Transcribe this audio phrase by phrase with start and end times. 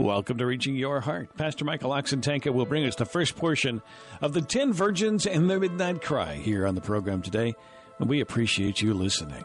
[0.00, 1.36] Welcome to Reaching Your Heart.
[1.36, 3.82] Pastor Michael Oxentenko will bring us the first portion
[4.22, 7.54] of the 10 Virgins and the Midnight Cry here on the program today,
[7.98, 9.44] and we appreciate you listening.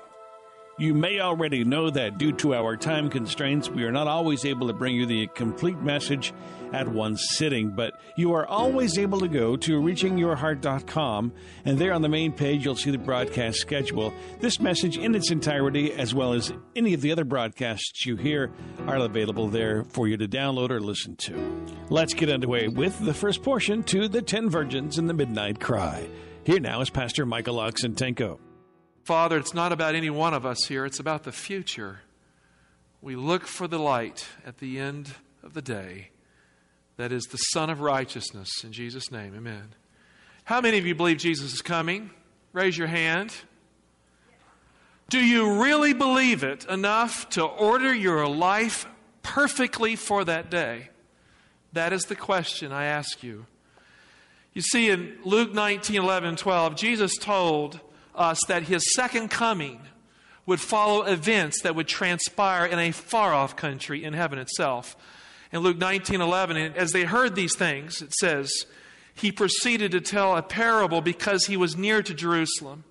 [0.78, 4.68] You may already know that due to our time constraints, we are not always able
[4.68, 6.34] to bring you the complete message
[6.74, 11.32] at one sitting, but you are always able to go to reachingyourheart.com,
[11.64, 14.14] and there on the main page, you'll see the broadcast schedule.
[14.42, 18.52] This message in its entirety, as well as any of the other broadcasts you hear,
[18.86, 21.66] are available there for you to download or listen to.
[21.90, 26.10] Let's get underway with the first portion to the 10 Virgins and the Midnight Cry.
[26.44, 28.45] Here now is Pastor Michael Oxentenko.
[29.06, 32.00] Father, it's not about any one of us here, it's about the future.
[33.04, 36.10] We look for the light at the end of the day
[36.98, 38.50] that is the Sun of Righteousness.
[38.64, 39.76] In Jesus' name, amen.
[40.46, 42.10] How many of you believe Jesus is coming?
[42.52, 43.32] Raise your hand.
[45.10, 48.88] Do you really believe it enough to order your life
[49.22, 50.90] perfectly for that day?
[51.74, 53.46] That is the question I ask you.
[54.54, 57.82] You see, in Luke 19 11 12, Jesus told
[58.18, 59.82] us that his second coming
[60.46, 64.96] would follow events that would transpire in a far off country in heaven itself.
[65.52, 68.52] In Luke 19 11, as they heard these things, it says,
[69.16, 72.84] he proceeded to tell a parable because he was near to Jerusalem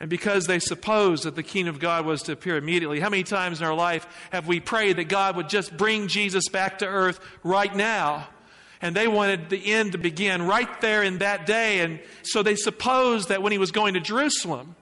[0.00, 3.00] and because they supposed that the kingdom of God was to appear immediately.
[3.00, 6.48] How many times in our life have we prayed that God would just bring Jesus
[6.48, 8.28] back to earth right now?
[8.80, 11.80] And they wanted the end to begin right there in that day.
[11.80, 14.76] And so they supposed that when he was going to Jerusalem,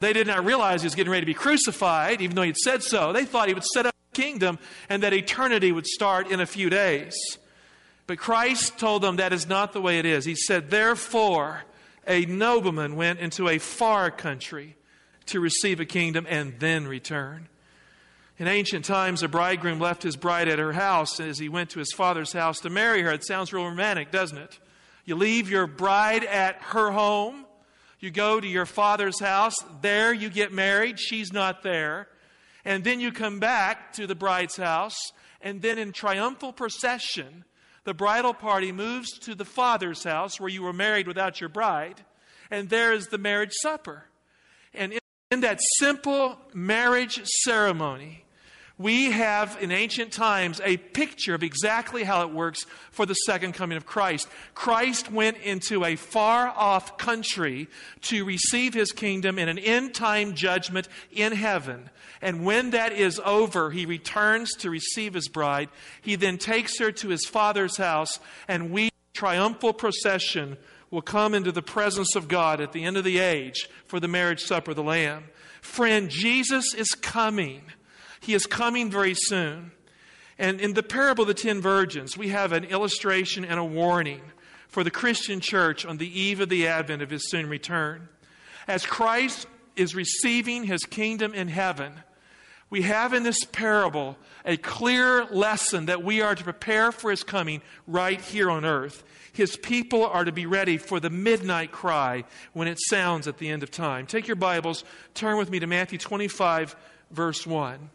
[0.00, 2.56] they did not realize he was getting ready to be crucified, even though he had
[2.56, 3.12] said so.
[3.12, 4.58] They thought he would set up a kingdom
[4.88, 7.14] and that eternity would start in a few days.
[8.06, 10.24] But Christ told them that is not the way it is.
[10.24, 11.64] He said, Therefore,
[12.06, 14.76] a nobleman went into a far country
[15.26, 17.48] to receive a kingdom and then return.
[18.36, 21.78] In ancient times, a bridegroom left his bride at her house as he went to
[21.78, 23.12] his father's house to marry her.
[23.12, 24.58] It sounds real romantic, doesn't it?
[25.04, 27.46] You leave your bride at her home,
[28.00, 32.08] you go to your father's house, there you get married, she's not there.
[32.64, 34.96] And then you come back to the bride's house,
[35.40, 37.44] and then in triumphal procession,
[37.84, 42.02] the bridal party moves to the father's house where you were married without your bride,
[42.50, 44.06] and there is the marriage supper.
[44.72, 44.98] And
[45.30, 48.23] in that simple marriage ceremony,
[48.76, 53.52] we have in ancient times a picture of exactly how it works for the second
[53.52, 54.28] coming of Christ.
[54.54, 57.68] Christ went into a far off country
[58.02, 61.88] to receive his kingdom in an end time judgment in heaven.
[62.20, 65.68] And when that is over, he returns to receive his bride.
[66.02, 68.18] He then takes her to his father's house,
[68.48, 70.56] and we, triumphal procession,
[70.90, 74.08] will come into the presence of God at the end of the age for the
[74.08, 75.24] marriage supper of the Lamb.
[75.60, 77.62] Friend, Jesus is coming.
[78.24, 79.72] He is coming very soon.
[80.38, 84.22] And in the parable of the ten virgins, we have an illustration and a warning
[84.66, 88.08] for the Christian church on the eve of the advent of his soon return.
[88.66, 89.46] As Christ
[89.76, 91.92] is receiving his kingdom in heaven,
[92.70, 97.22] we have in this parable a clear lesson that we are to prepare for his
[97.22, 99.04] coming right here on earth.
[99.34, 102.24] His people are to be ready for the midnight cry
[102.54, 104.06] when it sounds at the end of time.
[104.06, 104.82] Take your Bibles,
[105.12, 106.74] turn with me to Matthew 25,
[107.10, 107.90] verse 1.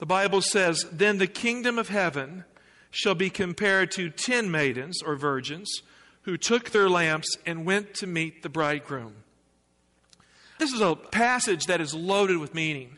[0.00, 2.44] The Bible says, Then the kingdom of heaven
[2.90, 5.82] shall be compared to ten maidens or virgins
[6.22, 9.14] who took their lamps and went to meet the bridegroom.
[10.58, 12.96] This is a passage that is loaded with meaning.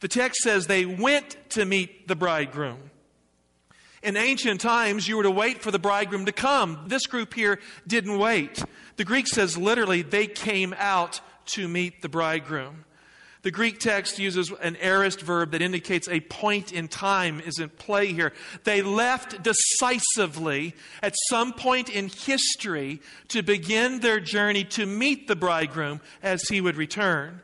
[0.00, 2.90] The text says they went to meet the bridegroom.
[4.02, 6.84] In ancient times, you were to wait for the bridegroom to come.
[6.86, 8.64] This group here didn't wait.
[8.96, 12.86] The Greek says literally, they came out to meet the bridegroom.
[13.42, 17.70] The Greek text uses an aorist verb that indicates a point in time is in
[17.70, 18.34] play here.
[18.64, 25.36] They left decisively at some point in history to begin their journey to meet the
[25.36, 27.40] bridegroom as he would return.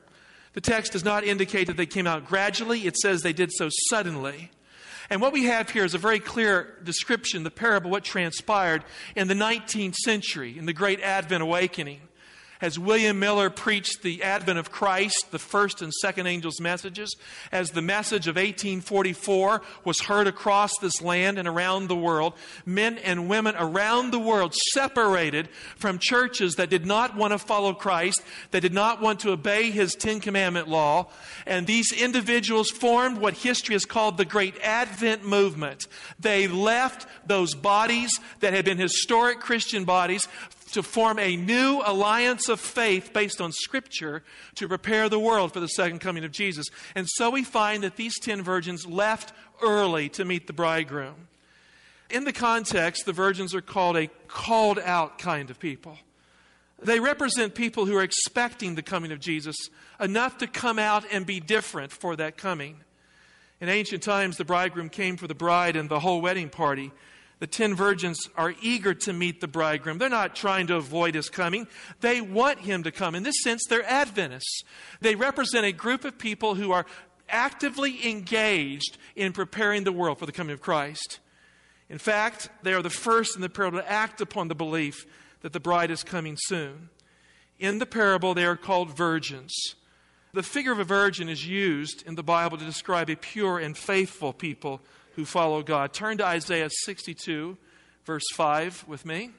[0.52, 3.70] The text does not indicate that they came out gradually, it says they did so
[3.88, 4.50] suddenly.
[5.08, 8.84] And what we have here is a very clear description, the parable, what transpired
[9.14, 12.00] in the 19th century, in the Great Advent Awakening.
[12.60, 17.14] As William Miller preached the advent of Christ, the first and second angels' messages,
[17.52, 22.98] as the message of 1844 was heard across this land and around the world, men
[22.98, 28.22] and women around the world separated from churches that did not want to follow Christ,
[28.50, 31.08] that did not want to obey his Ten Commandment law,
[31.46, 35.86] and these individuals formed what history has called the Great Advent Movement.
[36.18, 38.10] They left those bodies
[38.40, 40.28] that had been historic Christian bodies
[40.72, 44.22] to form a new alliance of faith based on Scripture
[44.56, 46.66] to prepare the world for the second coming of Jesus.
[46.94, 49.32] And so we find that these ten virgins left
[49.62, 51.28] early to meet the bridegroom.
[52.10, 55.98] In the context, the virgins are called a called out kind of people.
[56.80, 59.56] They represent people who are expecting the coming of Jesus
[59.98, 62.76] enough to come out and be different for that coming.
[63.60, 66.92] In ancient times, the bridegroom came for the bride and the whole wedding party.
[67.38, 69.98] The ten virgins are eager to meet the bridegroom.
[69.98, 71.68] They're not trying to avoid his coming.
[72.00, 73.14] They want him to come.
[73.14, 74.62] In this sense, they're Adventists.
[75.00, 76.86] They represent a group of people who are
[77.28, 81.18] actively engaged in preparing the world for the coming of Christ.
[81.90, 85.06] In fact, they are the first in the parable to act upon the belief
[85.42, 86.88] that the bride is coming soon.
[87.58, 89.54] In the parable, they are called virgins.
[90.32, 93.76] The figure of a virgin is used in the Bible to describe a pure and
[93.76, 94.80] faithful people
[95.16, 95.92] who follow God.
[95.92, 97.56] Turn to Isaiah 62,
[98.04, 99.30] verse 5 with me.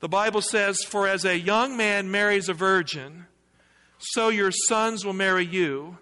[0.00, 3.26] The Bible says, For as a young man marries a virgin,
[3.98, 5.98] so your sons will marry you.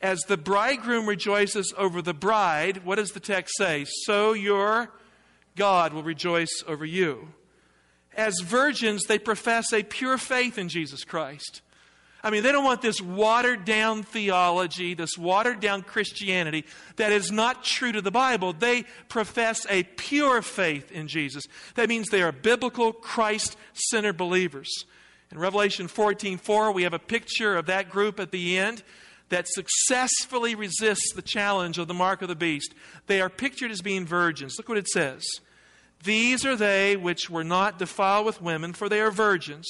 [0.00, 3.86] As the bridegroom rejoices over the bride, what does the text say?
[4.04, 4.90] So your
[5.54, 7.28] God will rejoice over you.
[8.16, 11.62] As virgins, they profess a pure faith in Jesus Christ.
[12.24, 16.64] I mean, they don't want this watered down theology, this watered down Christianity
[16.96, 18.52] that is not true to the Bible.
[18.52, 21.44] They profess a pure faith in Jesus.
[21.74, 24.70] That means they are biblical, Christ centered believers.
[25.32, 28.84] In Revelation 14 4, we have a picture of that group at the end
[29.30, 32.74] that successfully resists the challenge of the mark of the beast.
[33.06, 34.56] They are pictured as being virgins.
[34.58, 35.24] Look what it says.
[36.04, 39.66] These are they which were not defiled with women, for they are virgins.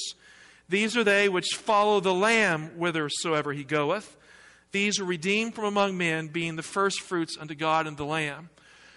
[0.73, 4.17] These are they which follow the Lamb whithersoever he goeth.
[4.71, 8.49] These are redeemed from among men, being the firstfruits unto God and the Lamb.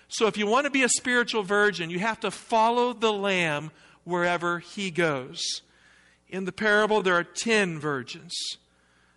[0.08, 3.72] So if you want to be a spiritual virgin, you have to follow the Lamb
[4.04, 5.42] wherever he goes.
[6.30, 8.32] In the parable, there are ten virgins.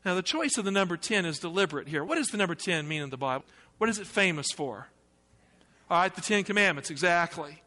[0.03, 2.03] Now, the choice of the number 10 is deliberate here.
[2.03, 3.45] What does the number 10 mean in the Bible?
[3.77, 4.89] What is it famous for?
[5.89, 7.63] All right, the Ten Commandments, exactly.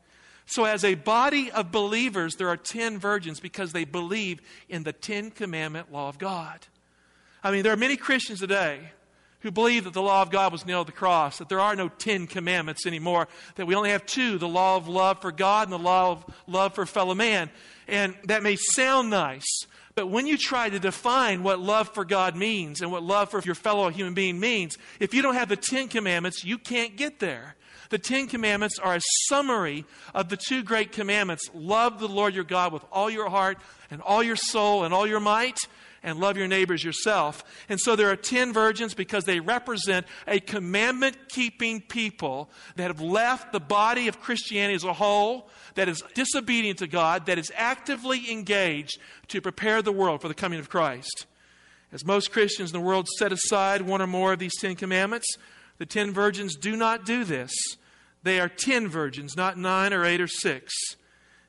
[0.52, 4.93] So, as a body of believers, there are 10 virgins because they believe in the
[4.93, 6.66] 10 commandment law of God.
[7.43, 8.81] I mean, there are many Christians today
[9.40, 11.75] who believe that the law of God was nailed to the cross, that there are
[11.75, 15.69] no 10 commandments anymore, that we only have two the law of love for God
[15.69, 17.48] and the law of love for fellow man.
[17.88, 19.64] And that may sound nice,
[19.94, 23.40] but when you try to define what love for God means and what love for
[23.40, 27.20] your fellow human being means, if you don't have the Ten Commandments, you can't get
[27.20, 27.56] there.
[27.93, 29.85] The Ten Commandments are a summary
[30.15, 33.59] of the two great commandments love the Lord your God with all your heart
[33.91, 35.59] and all your soul and all your might,
[36.03, 37.44] and love your neighbors yourself.
[37.69, 43.03] And so there are 10 virgins because they represent a commandment keeping people that have
[43.03, 47.53] left the body of Christianity as a whole, that is disobedient to God, that is
[47.55, 48.99] actively engaged
[49.29, 51.27] to prepare the world for the coming of Christ.
[51.93, 55.27] As most Christians in the world set aside one or more of these 10 commandments,
[55.77, 57.53] the 10 virgins do not do this.
[58.22, 60.72] They are 10 virgins, not 9 or 8 or 6.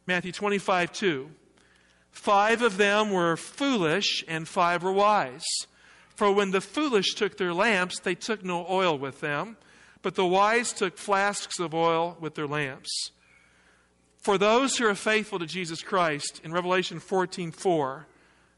[0.06, 1.32] Matthew 25, 2.
[2.12, 5.44] Five of them were foolish, and five were wise.
[6.16, 9.58] For when the foolish took their lamps, they took no oil with them,
[10.04, 13.12] but the wise took flasks of oil with their lamps.
[14.22, 18.08] For those who are faithful to Jesus Christ, in Revelation 14 4,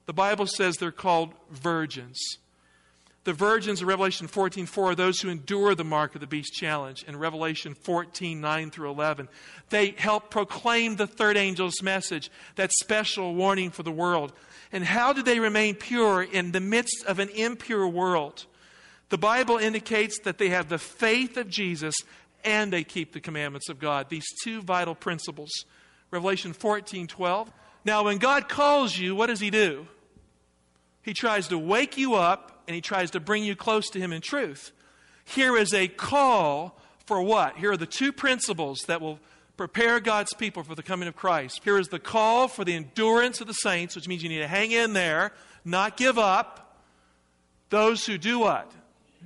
[0.05, 2.19] the Bible says they're called virgins.
[3.25, 6.53] The virgins in Revelation 14 4 are those who endure the mark of the beast
[6.53, 7.03] challenge.
[7.07, 9.27] In Revelation 14 9 through 11,
[9.69, 14.31] they help proclaim the third angel's message, that special warning for the world.
[14.71, 18.45] And how do they remain pure in the midst of an impure world?
[19.09, 21.95] The Bible indicates that they have the faith of Jesus
[22.43, 24.09] and they keep the commandments of God.
[24.09, 25.51] These two vital principles.
[26.11, 27.51] Revelation 14 12.
[27.85, 29.87] Now, when God calls you, what does He do?
[31.01, 34.11] He tries to wake you up and he tries to bring you close to him
[34.11, 34.71] in truth.
[35.25, 37.57] Here is a call for what?
[37.57, 39.19] Here are the two principles that will
[39.57, 41.61] prepare God's people for the coming of Christ.
[41.63, 44.47] Here is the call for the endurance of the saints, which means you need to
[44.47, 45.31] hang in there,
[45.63, 46.81] not give up.
[47.69, 48.71] Those who do what?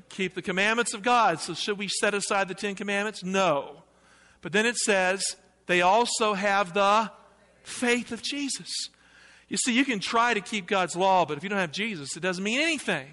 [0.10, 1.39] Keep the commandments of God.
[1.39, 3.24] So, should we set aside the Ten Commandments?
[3.24, 3.84] No.
[4.41, 7.12] But then it says they also have the
[7.63, 8.69] faith of Jesus.
[9.50, 12.15] You see, you can try to keep God's law, but if you don't have Jesus,
[12.15, 13.08] it doesn't mean anything.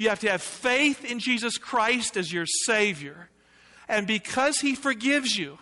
[0.00, 3.28] You have to have faith in Jesus Christ as your Savior.
[3.86, 5.58] And because He forgives you,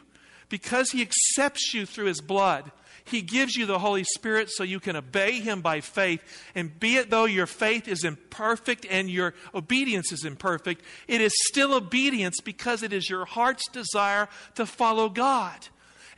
[0.48, 2.70] because He accepts you through His blood,
[3.04, 6.22] He gives you the Holy Spirit so you can obey Him by faith.
[6.54, 11.32] And be it though your faith is imperfect and your obedience is imperfect, it is
[11.48, 15.66] still obedience because it is your heart's desire to follow God.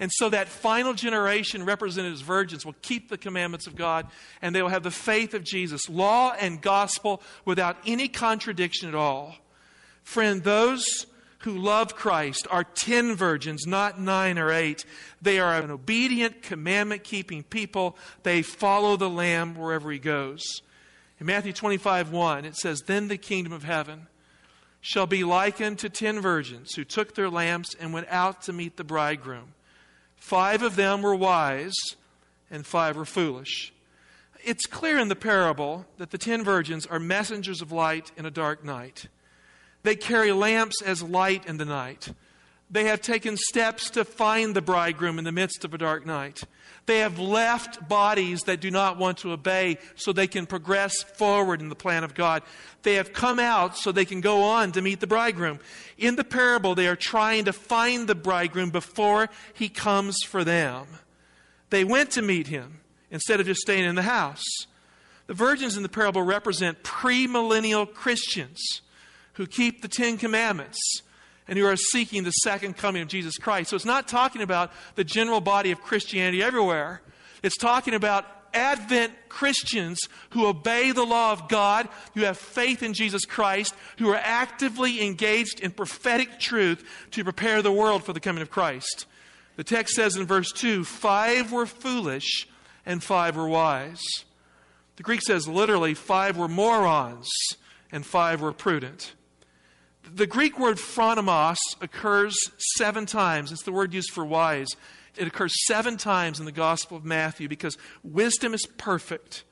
[0.00, 4.06] And so that final generation, represented as virgins, will keep the commandments of God
[4.40, 8.94] and they will have the faith of Jesus, law and gospel without any contradiction at
[8.94, 9.36] all.
[10.02, 11.06] Friend, those
[11.40, 14.84] who love Christ are 10 virgins, not 9 or 8.
[15.20, 17.96] They are an obedient, commandment keeping people.
[18.22, 20.42] They follow the Lamb wherever he goes.
[21.18, 24.06] In Matthew 25 1, it says, Then the kingdom of heaven
[24.80, 28.78] shall be likened to 10 virgins who took their lamps and went out to meet
[28.78, 29.52] the bridegroom.
[30.20, 31.74] Five of them were wise,
[32.50, 33.72] and five were foolish.
[34.44, 38.30] It's clear in the parable that the ten virgins are messengers of light in a
[38.30, 39.08] dark night.
[39.82, 42.12] They carry lamps as light in the night.
[42.70, 46.44] They have taken steps to find the bridegroom in the midst of a dark night.
[46.86, 51.60] They have left bodies that do not want to obey so they can progress forward
[51.60, 52.42] in the plan of God.
[52.82, 55.60] They have come out so they can go on to meet the bridegroom.
[55.98, 60.86] In the parable, they are trying to find the bridegroom before he comes for them.
[61.70, 64.44] They went to meet him instead of just staying in the house.
[65.26, 68.60] The virgins in the parable represent premillennial Christians
[69.34, 71.02] who keep the Ten Commandments
[71.50, 73.70] and who are seeking the second coming of Jesus Christ.
[73.70, 77.02] So it's not talking about the general body of Christianity everywhere.
[77.42, 79.98] It's talking about Advent Christians
[80.30, 85.04] who obey the law of God, who have faith in Jesus Christ, who are actively
[85.04, 89.06] engaged in prophetic truth to prepare the world for the coming of Christ.
[89.56, 92.48] The text says in verse 2 five were foolish
[92.86, 94.00] and five were wise.
[94.96, 97.28] The Greek says literally, five were morons
[97.90, 99.14] and five were prudent.
[100.12, 102.34] The Greek word phronimos occurs
[102.76, 103.52] seven times.
[103.52, 104.68] It's the word used for wise.
[105.16, 109.44] It occurs seven times in the Gospel of Matthew because wisdom is perfect.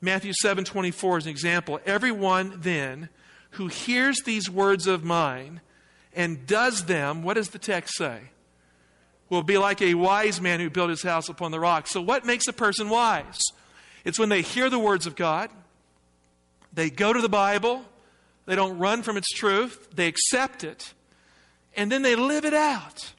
[0.00, 1.80] Matthew 7 24 is an example.
[1.86, 3.10] Everyone then
[3.50, 5.60] who hears these words of mine
[6.14, 8.20] and does them, what does the text say?
[9.28, 11.86] Will be like a wise man who built his house upon the rock.
[11.86, 13.40] So, what makes a person wise?
[14.04, 15.50] It's when they hear the words of God,
[16.72, 17.84] they go to the Bible,
[18.46, 20.94] they don't run from its truth, they accept it,
[21.76, 23.12] and then they live it out.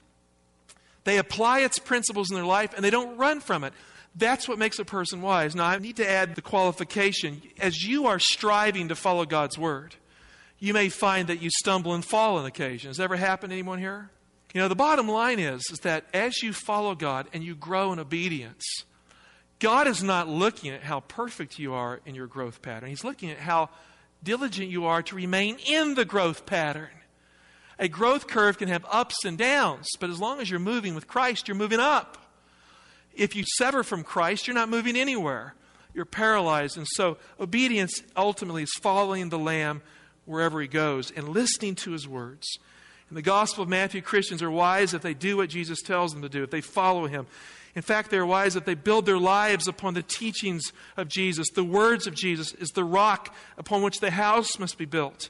[1.04, 3.72] They apply its principles in their life and they don't run from it.
[4.16, 5.54] That's what makes a person wise.
[5.54, 7.42] Now, I need to add the qualification.
[7.60, 9.96] As you are striving to follow God's word,
[10.58, 12.88] you may find that you stumble and fall on occasion.
[12.88, 14.10] Has ever happened to anyone here?
[14.54, 17.92] You know, the bottom line is, is that as you follow God and you grow
[17.92, 18.64] in obedience,
[19.58, 22.88] God is not looking at how perfect you are in your growth pattern.
[22.88, 23.70] He's looking at how
[24.24, 26.88] diligent you are to remain in the growth pattern.
[27.78, 31.06] A growth curve can have ups and downs, but as long as you're moving with
[31.08, 32.18] Christ, you're moving up.
[33.14, 35.54] If you sever from Christ, you're not moving anywhere.
[35.92, 36.76] You're paralyzed.
[36.76, 39.82] And so, obedience ultimately is following the Lamb
[40.24, 42.46] wherever he goes and listening to his words.
[43.10, 46.22] In the Gospel of Matthew, Christians are wise if they do what Jesus tells them
[46.22, 47.26] to do, if they follow him.
[47.74, 51.48] In fact, they're wise if they build their lives upon the teachings of Jesus.
[51.50, 55.28] The words of Jesus is the rock upon which the house must be built.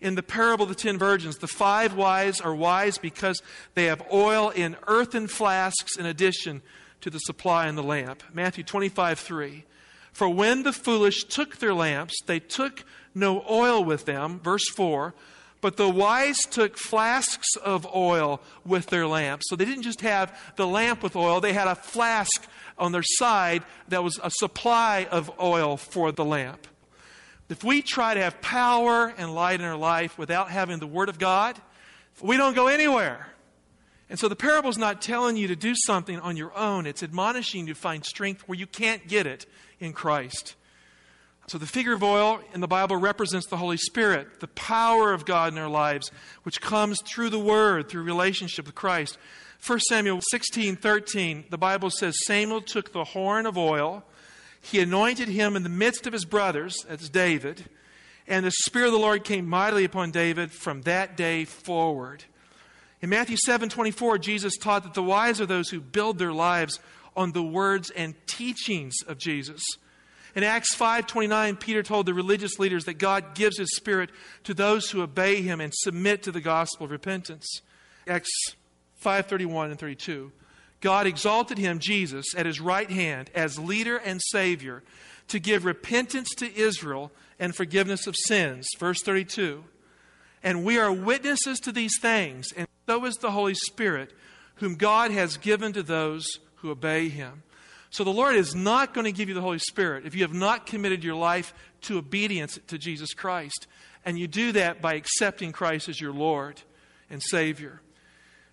[0.00, 3.40] In the parable of the ten virgins, the five wise are wise because
[3.74, 6.62] they have oil in earthen flasks in addition
[7.00, 8.22] to the supply in the lamp.
[8.32, 9.64] Matthew 25, 3.
[10.12, 12.84] For when the foolish took their lamps, they took
[13.14, 14.40] no oil with them.
[14.40, 15.14] Verse 4
[15.64, 19.46] but the wise took flasks of oil with their lamps.
[19.48, 23.02] So they didn't just have the lamp with oil, they had a flask on their
[23.02, 26.66] side that was a supply of oil for the lamp.
[27.48, 31.08] If we try to have power and light in our life without having the Word
[31.08, 31.58] of God,
[32.20, 33.28] we don't go anywhere.
[34.10, 37.02] And so the parable is not telling you to do something on your own, it's
[37.02, 39.46] admonishing you to find strength where you can't get it
[39.80, 40.56] in Christ.
[41.46, 45.26] So, the figure of oil in the Bible represents the Holy Spirit, the power of
[45.26, 46.10] God in our lives,
[46.42, 49.18] which comes through the Word, through relationship with Christ.
[49.66, 54.04] 1 Samuel 16 13, the Bible says Samuel took the horn of oil,
[54.60, 57.68] he anointed him in the midst of his brothers, that's David,
[58.26, 62.24] and the Spirit of the Lord came mightily upon David from that day forward.
[63.02, 66.80] In Matthew 7 24, Jesus taught that the wise are those who build their lives
[67.14, 69.62] on the words and teachings of Jesus.
[70.34, 74.10] In Acts 5:29, Peter told the religious leaders that God gives his spirit
[74.42, 77.60] to those who obey him and submit to the gospel of repentance.
[78.08, 78.30] Acts
[79.00, 80.32] 5:31 and 32.
[80.80, 84.82] God exalted him, Jesus, at his right hand as leader and Savior
[85.28, 88.66] to give repentance to Israel and forgiveness of sins.
[88.78, 89.64] Verse 32.
[90.42, 94.12] And we are witnesses to these things, and so is the Holy Spirit,
[94.56, 96.26] whom God has given to those
[96.56, 97.43] who obey him.
[97.94, 100.34] So the Lord is not going to give you the Holy Spirit if you have
[100.34, 103.68] not committed your life to obedience to Jesus Christ.
[104.04, 106.60] And you do that by accepting Christ as your Lord
[107.08, 107.82] and Savior.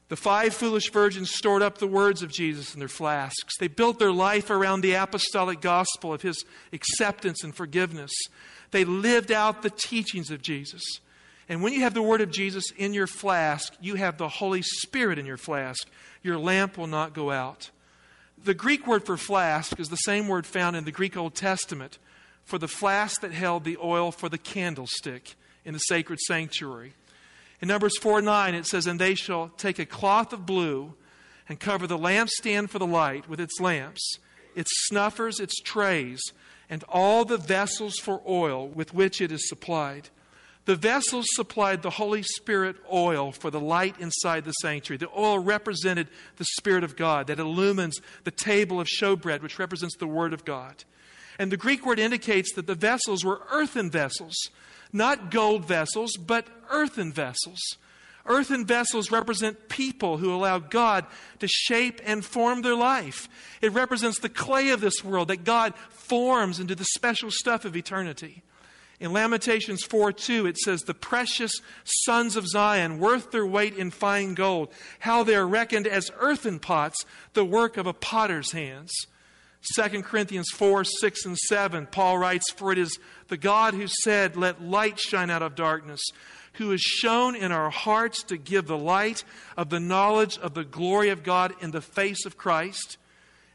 [0.09, 3.57] The five foolish virgins stored up the words of Jesus in their flasks.
[3.57, 8.11] They built their life around the apostolic gospel of his acceptance and forgiveness.
[8.69, 10.83] They lived out the teachings of Jesus.
[11.49, 14.61] And when you have the word of Jesus in your flask, you have the Holy
[14.61, 15.87] Spirit in your flask.
[16.21, 17.71] Your lamp will not go out.
[18.43, 21.99] The Greek word for flask is the same word found in the Greek Old Testament
[22.43, 26.93] for the flask that held the oil for the candlestick in the sacred sanctuary.
[27.61, 30.95] In Numbers 4 9, it says, And they shall take a cloth of blue
[31.47, 34.17] and cover the lampstand for the light with its lamps,
[34.55, 36.19] its snuffers, its trays,
[36.67, 40.09] and all the vessels for oil with which it is supplied.
[40.65, 44.97] The vessels supplied the Holy Spirit oil for the light inside the sanctuary.
[44.97, 49.97] The oil represented the Spirit of God that illumines the table of showbread, which represents
[49.97, 50.83] the Word of God.
[51.39, 54.35] And the Greek word indicates that the vessels were earthen vessels
[54.93, 57.59] not gold vessels, but earthen vessels.
[58.25, 61.05] Earthen vessels represent people who allow God
[61.39, 63.27] to shape and form their life.
[63.61, 67.75] It represents the clay of this world that God forms into the special stuff of
[67.75, 68.43] eternity.
[69.01, 71.53] In Lamentations 4 2, it says, The precious
[71.83, 76.59] sons of Zion, worth their weight in fine gold, how they are reckoned as earthen
[76.59, 77.03] pots,
[77.33, 78.91] the work of a potter's hands.
[79.75, 84.35] 2 Corinthians 4 6 and 7, Paul writes, For it is the God who said,
[84.35, 86.01] Let light shine out of darkness,
[86.53, 89.23] who has shown in our hearts to give the light
[89.57, 92.97] of the knowledge of the glory of God in the face of Christ.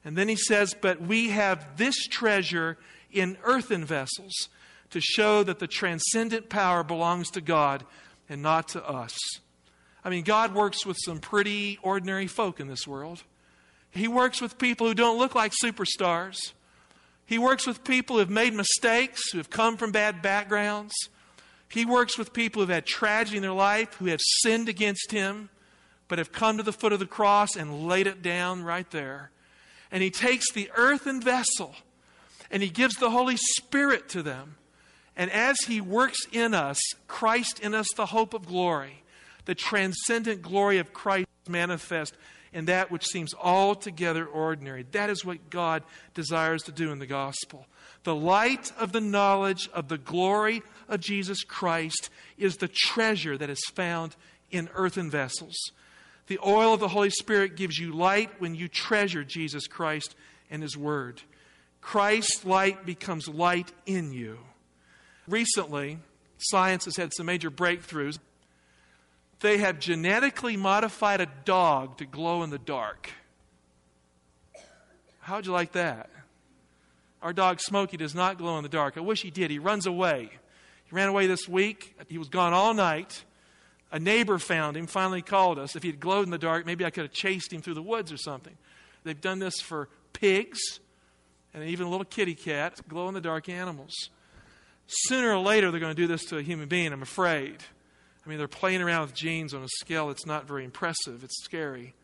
[0.05, 2.79] And then he says, But we have this treasure
[3.13, 4.49] in earthen vessels
[4.97, 7.85] to show that the transcendent power belongs to God
[8.31, 9.15] and not to us.
[10.03, 13.23] I mean, God works with some pretty ordinary folk in this world.
[13.91, 16.39] He works with people who don't look like superstars.
[17.27, 20.95] He works with people who have made mistakes, who have come from bad backgrounds.
[21.69, 25.51] He works with people who've had tragedy in their life, who have sinned against Him,
[26.09, 29.31] but have come to the foot of the cross and laid it down right there.
[29.91, 31.75] And He takes the earthen vessel
[32.51, 34.57] and He gives the Holy Spirit to them.
[35.17, 39.03] And as He works in us, Christ in us, the hope of glory,
[39.47, 42.15] the transcendent glory of Christ manifest
[42.53, 44.85] in that which seems altogether ordinary.
[44.93, 45.83] That is what God
[46.15, 47.67] desires to do in the gospel.
[48.05, 53.51] The light of the knowledge of the glory of Jesus Christ is the treasure that
[53.51, 54.17] is found
[54.51, 55.57] in earthen vessels.
[56.29, 60.15] The oil of the Holy Spirit gives you light when you treasure Jesus Christ
[60.51, 61.23] and His Word.
[61.81, 64.39] Christ's light becomes light in you.
[65.29, 65.99] Recently,
[66.39, 68.19] science has had some major breakthroughs
[69.41, 73.11] they have genetically modified a dog to glow in the dark.
[75.21, 76.09] How'd you like that?
[77.21, 78.97] Our dog Smokey does not glow in the dark.
[78.97, 79.51] I wish he did.
[79.51, 80.31] He runs away.
[80.85, 81.97] He ran away this week.
[82.09, 83.25] He was gone all night.
[83.93, 85.77] A neighbor found him, finally called us.
[85.77, 87.83] If he had glowed in the dark, maybe I could have chased him through the
[87.83, 88.57] woods or something.
[89.05, 90.81] They've done this for pigs
[91.53, 94.11] and even a little kitty cat, glow in the dark animals.
[94.87, 97.57] Sooner or later, they're going to do this to a human being, I'm afraid.
[98.25, 101.23] I mean, they're playing around with genes on a scale that's not very impressive.
[101.23, 101.95] It's scary.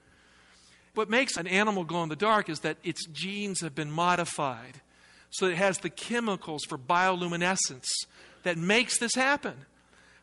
[0.94, 4.82] What makes an animal glow in the dark is that its genes have been modified
[5.32, 7.88] so it has the chemicals for bioluminescence
[8.42, 9.54] that makes this happen.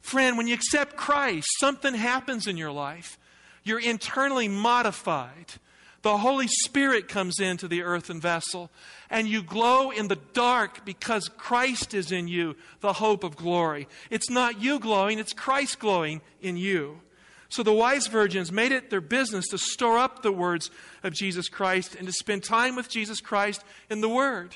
[0.01, 3.17] Friend, when you accept Christ, something happens in your life.
[3.63, 5.53] You're internally modified.
[6.01, 8.69] The Holy Spirit comes into the earthen vessel,
[9.09, 13.87] and you glow in the dark because Christ is in you, the hope of glory.
[14.09, 17.01] It's not you glowing, it's Christ glowing in you.
[17.49, 20.69] So the wise virgins made it their business to store up the words
[21.03, 24.55] of Jesus Christ and to spend time with Jesus Christ in the Word.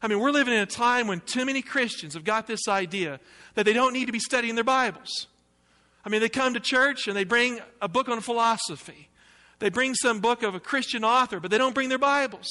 [0.00, 3.18] I mean, we're living in a time when too many Christians have got this idea
[3.54, 5.26] that they don't need to be studying their Bibles.
[6.04, 9.07] I mean, they come to church and they bring a book on philosophy
[9.58, 12.48] they bring some book of a Christian author, but they don't bring their Bibles.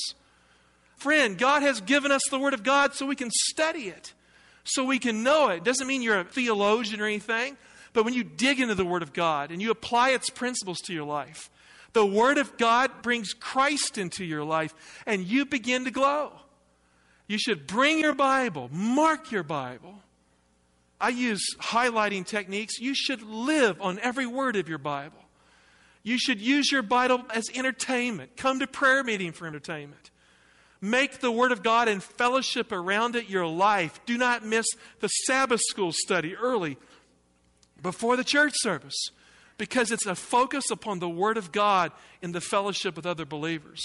[0.97, 4.13] Friend, God has given us the Word of God so we can study it,
[4.63, 5.63] so we can know it.
[5.63, 7.55] Doesn't mean you're a theologian or anything,
[7.93, 10.93] but when you dig into the Word of God and you apply its principles to
[10.93, 11.49] your life,
[11.93, 14.73] the Word of God brings Christ into your life
[15.05, 16.31] and you begin to glow.
[17.27, 19.95] You should bring your Bible, mark your Bible.
[20.99, 22.79] I use highlighting techniques.
[22.79, 25.19] You should live on every word of your Bible.
[26.07, 28.37] You should use your Bible as entertainment.
[28.37, 30.09] Come to prayer meeting for entertainment.
[30.79, 33.99] Make the Word of God and fellowship around it your life.
[34.05, 34.65] Do not miss
[35.01, 36.77] the Sabbath school study early
[37.81, 39.09] before the church service
[39.57, 41.91] because it's a focus upon the Word of God
[42.21, 43.83] in the fellowship with other believers.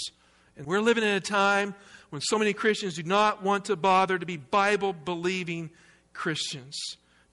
[0.55, 1.75] And we're living in a time
[2.09, 5.71] when so many Christians do not want to bother to be Bible believing
[6.13, 6.79] Christians.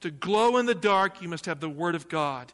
[0.01, 2.51] To glow in the dark, you must have the Word of God.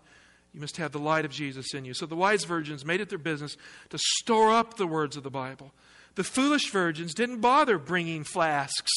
[0.58, 1.94] You must have the light of Jesus in you.
[1.94, 3.58] So the wise virgins made it their business
[3.92, 5.72] to store up the words of the Bible.
[6.16, 8.92] The foolish virgins didn't bother bringing flasks.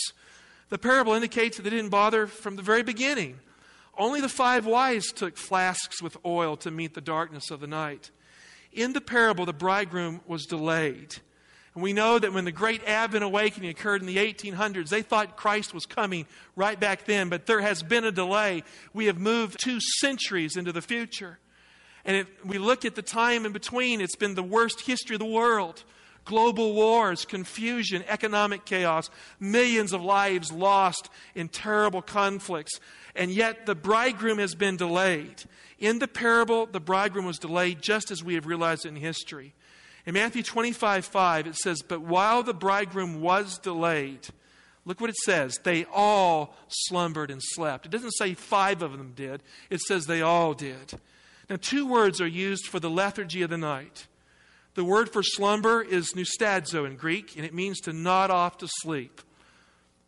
[0.70, 3.40] The parable indicates that they didn't bother from the very beginning.
[3.99, 8.11] Only the five wise took flasks with oil to meet the darkness of the night.
[8.73, 11.16] In the parable, the bridegroom was delayed.
[11.75, 15.37] And we know that when the great Advent awakening occurred in the 1800s, they thought
[15.37, 18.64] Christ was coming right back then, but there has been a delay.
[18.94, 21.38] We have moved two centuries into the future.
[22.11, 25.27] And we look at the time in between, it's been the worst history of the
[25.27, 25.85] world
[26.27, 32.79] global wars, confusion, economic chaos, millions of lives lost in terrible conflicts.
[33.16, 35.42] And yet the bridegroom has been delayed.
[35.79, 39.55] In the parable, the bridegroom was delayed just as we have realized in history.
[40.07, 44.29] In Matthew 25 5, it says, But while the bridegroom was delayed,
[44.85, 45.59] look what it says.
[45.62, 47.87] They all slumbered and slept.
[47.87, 50.94] It doesn't say five of them did, it says they all did.
[51.50, 54.06] Now, two words are used for the lethargy of the night.
[54.74, 58.68] The word for slumber is nustadzo in Greek, and it means to nod off to
[58.68, 59.20] sleep.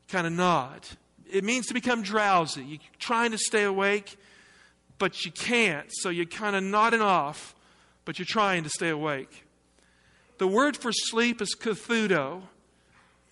[0.07, 0.87] Kind of nod.
[1.29, 2.63] It means to become drowsy.
[2.63, 4.17] You're trying to stay awake,
[4.99, 7.57] but you can't, so you're kind of nodding off,
[8.05, 9.45] but you're trying to stay awake.
[10.39, 12.43] The word for sleep is kathudo,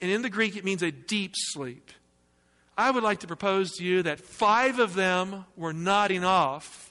[0.01, 1.93] and in the Greek it means a deep sleep.
[2.77, 6.90] I would like to propose to you that five of them were nodding off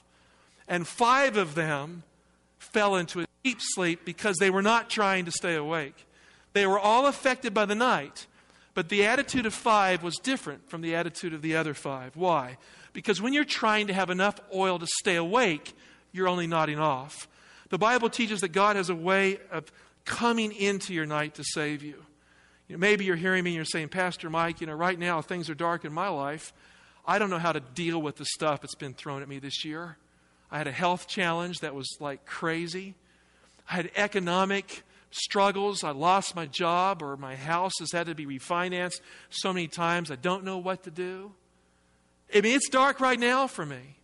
[0.70, 2.04] and five of them
[2.58, 6.06] fell into a deep sleep because they were not trying to stay awake.
[6.52, 8.26] They were all affected by the night,
[8.72, 12.16] but the attitude of five was different from the attitude of the other five.
[12.16, 12.56] Why?
[12.92, 15.74] Because when you're trying to have enough oil to stay awake,
[16.12, 17.28] you're only nodding off.
[17.70, 19.72] The Bible teaches that God has a way of
[20.04, 22.04] coming into your night to save you.
[22.68, 25.20] you know, maybe you're hearing me and you're saying, Pastor Mike, you know, right now
[25.20, 26.52] things are dark in my life.
[27.06, 29.64] I don't know how to deal with the stuff that's been thrown at me this
[29.64, 29.96] year.
[30.50, 32.94] I had a health challenge that was like crazy.
[33.68, 35.84] I had economic struggles.
[35.84, 40.10] I lost my job or my house has had to be refinanced so many times.
[40.10, 41.32] I don't know what to do.
[42.34, 43.96] I mean, it's dark right now for me.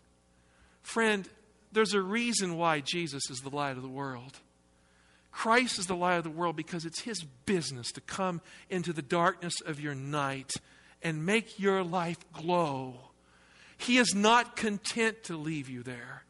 [0.83, 1.29] Friend,
[1.73, 4.39] there's a reason why Jesus is the light of the world.
[5.31, 9.03] Christ is the light of the world because it's his business to come into the
[9.03, 10.55] darkness of your night
[11.03, 12.95] and make your life glow.
[13.77, 16.23] He is not content to leave you there.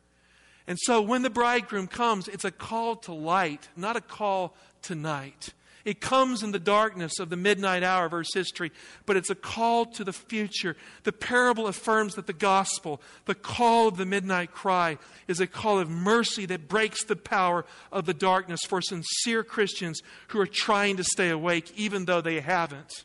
[0.67, 4.95] And so when the bridegroom comes, it's a call to light, not a call to
[4.95, 5.53] night.
[5.87, 8.73] It comes in the darkness of the midnight hour of Earth's history,
[9.07, 10.77] but it's a call to the future.
[11.05, 14.99] The parable affirms that the gospel, the call of the midnight cry,
[15.29, 20.01] is a call of mercy that breaks the power of the darkness for sincere Christians
[20.29, 23.05] who are trying to stay awake, even though they haven't.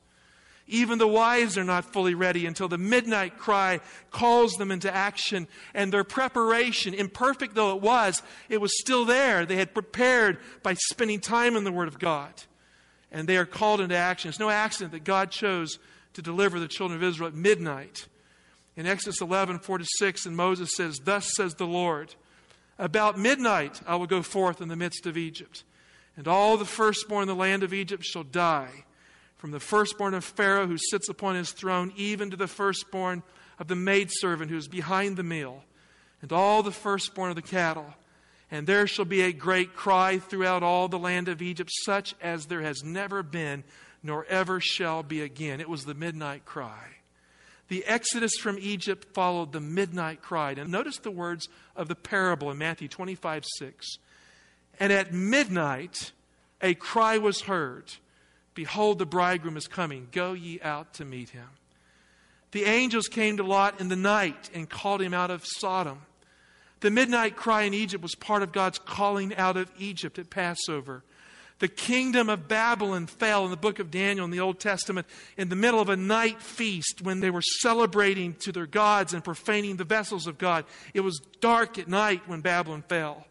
[0.72, 5.50] Even the wives are not fully ready until the midnight cry calls them into action.
[5.74, 9.46] And their preparation, imperfect though it was, it was still there.
[9.46, 12.32] They had prepared by spending time in the Word of God.
[13.12, 14.30] And they are called into action.
[14.30, 15.78] It's no accident that God chose
[16.14, 18.08] to deliver the children of Israel at midnight.
[18.78, 22.16] In Exodus 11, 4 to 6, and Moses says, Thus says the Lord,
[22.80, 25.66] About midnight I will go forth in the midst of Egypt,
[26.16, 28.86] and all the firstborn in the land of Egypt shall die
[29.42, 33.24] from the firstborn of Pharaoh who sits upon his throne, even to the firstborn
[33.58, 35.64] of the maidservant who is behind the meal,
[36.22, 37.96] and all the firstborn of the cattle.
[38.52, 42.46] And there shall be a great cry throughout all the land of Egypt, such as
[42.46, 43.64] there has never been,
[44.04, 45.60] nor ever shall be again.
[45.60, 46.98] It was the midnight cry.
[47.68, 50.52] The exodus from Egypt followed the midnight cry.
[50.52, 53.98] And notice the words of the parable in Matthew 25 6.
[54.80, 56.12] And at midnight,
[56.62, 57.92] a cry was heard
[58.54, 60.08] Behold, the bridegroom is coming.
[60.12, 61.48] Go ye out to meet him.
[62.52, 66.02] The angels came to Lot in the night and called him out of Sodom.
[66.82, 71.04] The midnight cry in Egypt was part of God's calling out of Egypt at Passover.
[71.60, 75.06] The kingdom of Babylon fell in the book of Daniel in the Old Testament
[75.38, 79.24] in the middle of a night feast when they were celebrating to their gods and
[79.24, 80.66] profaning the vessels of God.
[80.96, 83.28] It was dark at night when Babylon fell.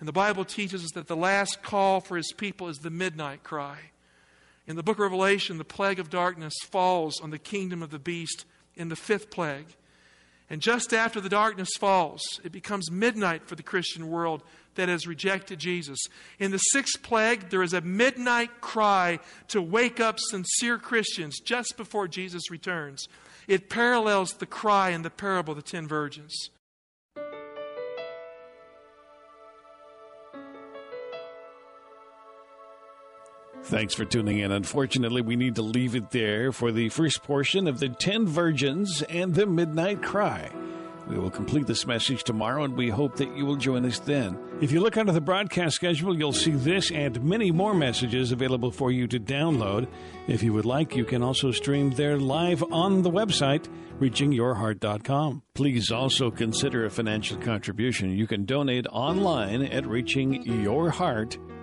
[0.00, 3.44] And the Bible teaches us that the last call for his people is the midnight
[3.44, 3.78] cry.
[4.68, 7.98] In the book of Revelation, the plague of darkness falls on the kingdom of the
[7.98, 8.44] beast
[8.76, 9.74] in the fifth plague.
[10.50, 14.42] And just after the darkness falls, it becomes midnight for the Christian world
[14.74, 15.98] that has rejected Jesus.
[16.38, 21.78] In the sixth plague, there is a midnight cry to wake up sincere Christians just
[21.78, 23.08] before Jesus returns.
[23.46, 26.50] It parallels the cry in the parable of the ten virgins.
[33.68, 34.50] Thanks for tuning in.
[34.50, 39.02] Unfortunately, we need to leave it there for the first portion of the Ten Virgins
[39.10, 40.50] and the Midnight Cry.
[41.06, 44.38] We will complete this message tomorrow, and we hope that you will join us then.
[44.62, 48.70] If you look under the broadcast schedule, you'll see this and many more messages available
[48.70, 49.86] for you to download.
[50.28, 53.68] If you would like, you can also stream there live on the website,
[54.00, 55.42] reachingyourheart.com.
[55.52, 58.16] Please also consider a financial contribution.
[58.16, 61.57] You can donate online at reachingyourheart.com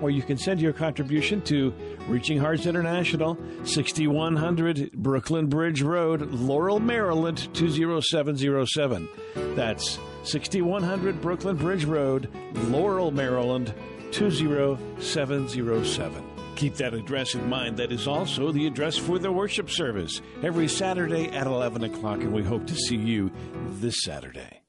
[0.00, 1.72] or you can send your contribution to
[2.08, 9.08] Reaching Hearts International, 6100 Brooklyn Bridge Road, Laurel, Maryland 20707.
[9.54, 13.74] That's 6100 Brooklyn Bridge Road, Laurel, Maryland
[14.12, 16.24] 20707.
[16.56, 17.76] Keep that address in mind.
[17.76, 22.32] That is also the address for the worship service every Saturday at 11 o'clock, and
[22.32, 23.30] we hope to see you
[23.72, 24.62] this Saturday.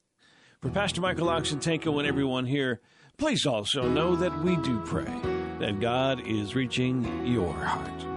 [0.62, 2.82] For Pastor Michael Oxentenko and everyone here,
[3.20, 5.12] Please also know that we do pray
[5.58, 8.17] that God is reaching your heart.